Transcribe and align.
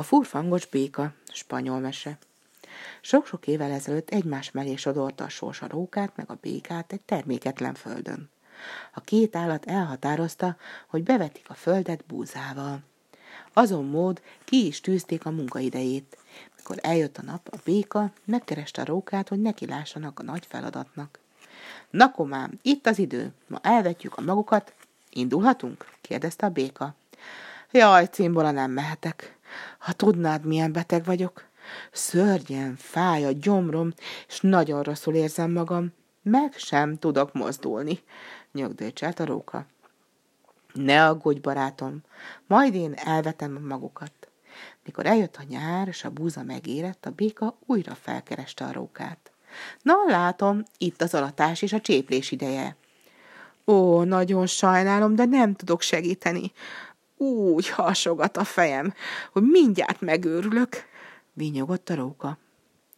A 0.00 0.02
furfangos 0.02 0.66
béka, 0.66 1.12
spanyol 1.32 1.78
mese. 1.78 2.18
Sok-sok 3.00 3.46
évvel 3.46 3.70
ezelőtt 3.70 4.10
egymás 4.10 4.50
mellé 4.50 4.76
sodorta 4.76 5.24
a 5.24 5.28
sors 5.28 5.62
a 5.62 5.68
rókát 5.68 6.16
meg 6.16 6.30
a 6.30 6.38
békát 6.40 6.92
egy 6.92 7.00
terméketlen 7.00 7.74
földön. 7.74 8.30
A 8.94 9.00
két 9.00 9.36
állat 9.36 9.66
elhatározta, 9.66 10.56
hogy 10.86 11.02
bevetik 11.02 11.44
a 11.48 11.54
földet 11.54 12.04
búzával. 12.04 12.80
Azon 13.52 13.84
mód 13.84 14.22
ki 14.44 14.66
is 14.66 14.80
tűzték 14.80 15.26
a 15.26 15.30
munkaidejét. 15.30 16.16
Mikor 16.56 16.76
eljött 16.82 17.18
a 17.18 17.22
nap, 17.22 17.48
a 17.50 17.60
béka 17.64 18.12
megkereste 18.24 18.82
a 18.82 18.84
rókát, 18.84 19.28
hogy 19.28 19.40
neki 19.40 19.66
lássanak 19.66 20.18
a 20.18 20.22
nagy 20.22 20.46
feladatnak. 20.46 21.18
Na 21.90 22.10
komám, 22.10 22.58
itt 22.62 22.86
az 22.86 22.98
idő, 22.98 23.32
ma 23.46 23.58
elvetjük 23.62 24.16
a 24.16 24.20
magukat. 24.20 24.74
Indulhatunk? 25.10 25.86
kérdezte 26.00 26.46
a 26.46 26.50
béka. 26.50 26.94
Jaj, 27.70 28.04
cimbola, 28.04 28.50
nem 28.50 28.70
mehetek. 28.70 29.38
Ha 29.78 29.92
tudnád, 29.92 30.44
milyen 30.44 30.72
beteg 30.72 31.04
vagyok. 31.04 31.48
Szörnyen 31.92 32.76
fáj 32.76 33.24
a 33.24 33.32
gyomrom, 33.32 33.92
és 34.28 34.40
nagyon 34.40 34.82
rosszul 34.82 35.14
érzem 35.14 35.52
magam. 35.52 35.92
Meg 36.22 36.52
sem 36.56 36.98
tudok 36.98 37.32
mozdulni, 37.32 38.02
nyögdőcselt 38.52 39.20
a 39.20 39.24
róka. 39.24 39.66
Ne 40.72 41.06
aggódj, 41.06 41.40
barátom, 41.40 42.00
majd 42.46 42.74
én 42.74 42.92
elvetem 42.94 43.52
magukat. 43.52 44.12
Mikor 44.84 45.06
eljött 45.06 45.36
a 45.36 45.44
nyár, 45.48 45.88
és 45.88 46.04
a 46.04 46.10
búza 46.10 46.42
megérett, 46.42 47.06
a 47.06 47.10
béka 47.10 47.58
újra 47.66 47.94
felkereste 47.94 48.64
a 48.64 48.72
rókát. 48.72 49.32
Na, 49.82 49.94
látom, 50.06 50.62
itt 50.78 51.02
az 51.02 51.14
alatás 51.14 51.62
és 51.62 51.72
a 51.72 51.80
cséplés 51.80 52.30
ideje. 52.30 52.76
Ó, 53.66 54.02
nagyon 54.02 54.46
sajnálom, 54.46 55.14
de 55.14 55.24
nem 55.24 55.54
tudok 55.54 55.80
segíteni. 55.80 56.52
Úgy 57.20 57.68
hasogat 57.68 58.36
a 58.36 58.44
fejem, 58.44 58.94
hogy 59.32 59.42
mindjárt 59.42 60.00
megőrülök, 60.00 60.68
vinyogott 61.32 61.88
a 61.88 61.94
róka. 61.94 62.38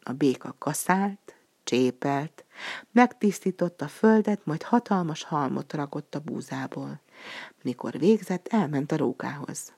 A 0.03 0.13
béka 0.13 0.55
kaszált, 0.59 1.37
csépelt, 1.65 2.45
megtisztította 2.93 3.85
a 3.85 3.89
földet, 3.89 4.41
majd 4.45 4.63
hatalmas 4.63 5.23
halmot 5.23 5.73
rakott 5.73 6.15
a 6.15 6.21
búzából. 6.21 7.01
Mikor 7.63 7.99
végzett, 7.99 8.49
elment 8.49 8.93
a 8.93 8.97
rókához. 8.97 9.73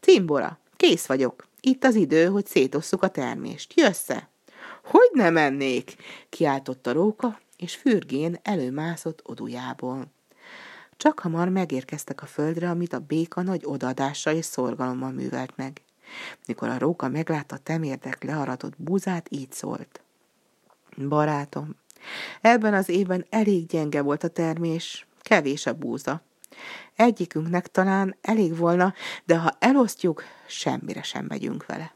Cimbora, 0.00 0.58
kész 0.76 1.06
vagyok. 1.06 1.46
Itt 1.60 1.84
az 1.84 1.94
idő, 1.94 2.26
hogy 2.26 2.46
szétosszuk 2.46 3.02
a 3.02 3.08
termést. 3.08 3.72
Jössze! 3.74 4.28
Hogy 4.84 5.10
nem 5.12 5.32
mennék? 5.32 5.96
kiáltott 6.28 6.86
a 6.86 6.92
róka, 6.92 7.40
és 7.56 7.74
fürgén 7.74 8.38
előmászott 8.42 9.20
odujából. 9.24 10.16
Csak 10.98 11.20
hamar 11.20 11.48
megérkeztek 11.48 12.22
a 12.22 12.26
földre, 12.26 12.70
amit 12.70 12.92
a 12.92 12.98
béka 12.98 13.42
nagy 13.42 13.62
odaadással 13.64 14.34
és 14.34 14.44
szorgalommal 14.44 15.10
művelt 15.10 15.56
meg. 15.56 15.80
Mikor 16.46 16.68
a 16.68 16.78
róka 16.78 17.08
meglátta 17.08 17.56
temérdek 17.56 18.22
learatott 18.24 18.72
búzát, 18.76 19.26
így 19.30 19.52
szólt. 19.52 20.00
Barátom, 21.08 21.76
ebben 22.40 22.74
az 22.74 22.88
évben 22.88 23.26
elég 23.30 23.66
gyenge 23.66 24.02
volt 24.02 24.24
a 24.24 24.28
termés, 24.28 25.06
kevés 25.20 25.66
a 25.66 25.74
búza. 25.74 26.20
Egyikünknek 26.96 27.66
talán 27.66 28.16
elég 28.20 28.56
volna, 28.56 28.94
de 29.24 29.38
ha 29.38 29.56
elosztjuk, 29.58 30.22
semmire 30.46 31.02
sem 31.02 31.24
megyünk 31.28 31.66
vele. 31.66 31.94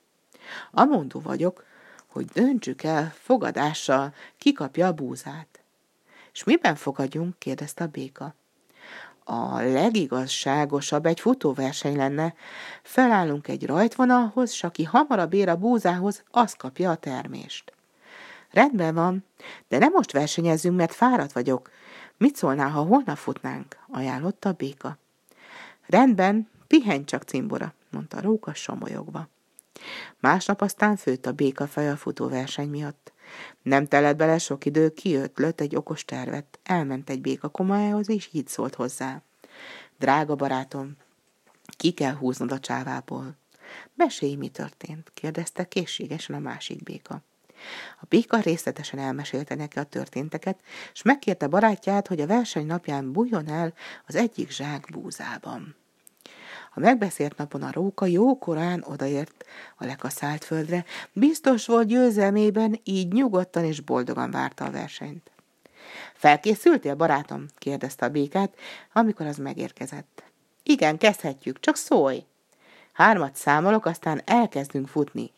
Amondó 0.71 1.21
vagyok, 1.21 1.65
hogy 2.07 2.25
döntsük 2.25 2.83
el 2.83 3.13
fogadással, 3.15 4.15
kikapja 4.39 4.87
a 4.87 4.93
búzát. 4.93 5.63
És 6.33 6.45
miben 6.45 6.75
fogadjunk? 6.75 7.39
kérdezte 7.39 7.85
a 7.85 7.87
béka. 7.87 8.35
A 9.25 9.61
legigazságosabb 9.61 11.07
egy 11.07 11.21
futóverseny 11.21 11.97
lenne. 11.97 12.35
Felállunk 12.83 13.49
egy 13.49 13.67
rajtvonalhoz, 13.67 14.53
s 14.53 14.65
aki 14.65 14.85
hamarabb 14.85 15.33
ér 15.33 15.49
a 15.49 15.57
búzához, 15.57 16.23
az 16.31 16.53
kapja 16.53 16.91
a 16.91 16.97
termést. 16.97 17.73
Rendben 18.51 18.95
van, 18.95 19.25
de 19.69 19.79
nem 19.79 19.93
most 19.93 20.13
versenyezzünk, 20.13 20.77
mert 20.77 20.95
fáradt 20.95 21.33
vagyok. 21.33 21.71
Mit 22.17 22.37
szólnál, 22.37 22.71
ha 22.71 22.83
holnap 22.83 23.17
futnánk? 23.17 23.77
ajánlotta 23.89 24.49
a 24.49 24.53
béka. 24.53 24.99
Rendben, 25.87 26.49
pihenj 26.67 27.05
csak, 27.05 27.23
cimbora, 27.23 27.75
mondta 27.91 28.17
a 28.17 28.21
róka 28.21 28.55
somolyogva. 28.55 29.29
Másnap 30.21 30.61
aztán 30.61 30.97
főtt 30.97 31.27
a 31.27 31.33
béka 31.33 31.67
fej 31.67 31.91
a 31.91 31.97
futóverseny 31.97 32.69
miatt. 32.69 33.12
Nem 33.63 33.87
telett 33.87 34.17
bele 34.17 34.39
sok 34.39 34.65
idő, 34.65 34.91
kiötlött 34.91 35.61
egy 35.61 35.77
okos 35.77 36.05
tervet. 36.05 36.59
Elment 36.63 37.11
egy 37.11 37.21
béka 37.21 37.49
komályához, 37.49 38.09
és 38.09 38.29
így 38.33 38.49
szólt 38.49 38.75
hozzá. 38.75 39.23
Drága 39.99 40.35
barátom, 40.35 40.97
ki 41.77 41.91
kell 41.91 42.15
húznod 42.15 42.53
a 42.53 42.59
csávából. 42.59 43.37
Mesélj, 43.95 44.35
mi 44.35 44.49
történt? 44.49 45.11
kérdezte 45.15 45.69
készségesen 45.69 46.37
a 46.37 46.39
másik 46.39 46.83
béka. 46.83 47.23
A 48.01 48.05
béka 48.09 48.41
részletesen 48.41 48.99
elmesélte 48.99 49.55
neki 49.55 49.79
a 49.79 49.85
történteket, 49.85 50.61
és 50.93 51.03
megkérte 51.03 51.47
barátját, 51.47 52.07
hogy 52.07 52.21
a 52.21 52.27
verseny 52.27 52.67
napján 52.67 53.13
bújjon 53.13 53.49
el 53.49 53.75
az 54.07 54.15
egyik 54.15 54.51
zsák 54.51 54.89
búzában. 54.93 55.77
A 56.75 56.81
megbeszélt 56.81 57.37
napon 57.37 57.63
a 57.63 57.73
róka 57.73 58.07
jókorán 58.07 58.85
odaért 58.87 59.45
a 59.77 59.85
lekaszált 59.85 60.45
földre, 60.45 60.85
biztos 61.13 61.67
volt 61.67 61.87
győzelmében, 61.87 62.81
így 62.85 63.13
nyugodtan 63.13 63.65
és 63.65 63.81
boldogan 63.81 64.31
várta 64.31 64.65
a 64.65 64.71
versenyt. 64.71 65.31
Felkészültél, 66.15 66.95
barátom? 66.95 67.47
kérdezte 67.59 68.07
a 68.07 68.09
békát, 68.09 68.55
amikor 68.93 69.27
az 69.27 69.37
megérkezett. 69.37 70.23
Igen, 70.63 70.99
kezdhetjük, 70.99 71.61
csak 71.61 71.77
szólj! 71.77 72.25
Hármat 72.93 73.37
számolok, 73.37 73.87
aztán 73.87 74.21
elkezdünk 74.25 74.89
futni. 74.89 75.31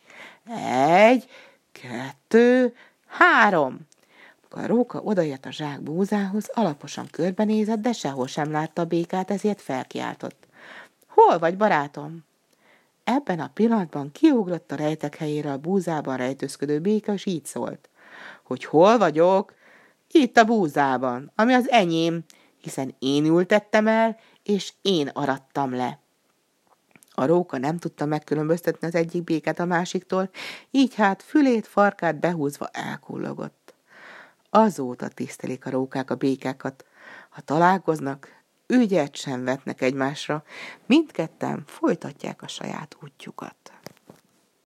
Egy, 0.87 1.29
kettő, 1.71 2.75
három! 3.07 3.79
A 4.49 4.65
róka 4.65 5.01
odaért 5.01 5.45
a 5.45 5.51
zsák 5.51 5.81
búzához, 5.81 6.49
alaposan 6.53 7.07
körbenézett, 7.11 7.79
de 7.79 7.91
sehol 7.91 8.27
sem 8.27 8.51
látta 8.51 8.81
a 8.81 8.85
békát, 8.85 9.31
ezért 9.31 9.61
felkiáltott. 9.61 10.44
Hol 11.15 11.39
vagy, 11.39 11.57
barátom? 11.57 12.25
Ebben 13.03 13.39
a 13.39 13.51
pillanatban 13.53 14.11
kiugrott 14.11 14.71
a 14.71 14.75
rejtek 14.75 15.15
helyére 15.15 15.51
a 15.51 15.57
búzában 15.57 16.17
rejtőzködő 16.17 16.79
béka, 16.79 17.13
és 17.13 17.25
így 17.25 17.45
szólt, 17.45 17.89
hogy 18.43 18.65
hol 18.65 18.97
vagyok? 18.97 19.53
Itt 20.11 20.37
a 20.37 20.43
búzában, 20.43 21.31
ami 21.35 21.53
az 21.53 21.69
enyém, 21.69 22.23
hiszen 22.57 22.95
én 22.99 23.25
ültettem 23.25 23.87
el, 23.87 24.19
és 24.43 24.73
én 24.81 25.07
arattam 25.07 25.75
le. 25.75 25.99
A 27.11 27.25
róka 27.25 27.57
nem 27.57 27.77
tudta 27.77 28.05
megkülönböztetni 28.05 28.87
az 28.87 28.95
egyik 28.95 29.23
béket 29.23 29.59
a 29.59 29.65
másiktól, 29.65 30.29
így 30.71 30.95
hát 30.95 31.23
fülét, 31.23 31.67
farkát 31.67 32.19
behúzva 32.19 32.67
elkullogott. 32.71 33.73
Azóta 34.49 35.07
tisztelik 35.07 35.65
a 35.65 35.69
rókák 35.69 36.09
a 36.11 36.15
békákat. 36.15 36.85
Ha 37.29 37.41
találkoznak, 37.41 38.43
ügyet 38.67 39.15
sem 39.15 39.43
vetnek 39.43 39.81
egymásra, 39.81 40.43
mindketten 40.85 41.63
folytatják 41.65 42.41
a 42.41 42.47
saját 42.47 42.97
útjukat. 43.03 43.55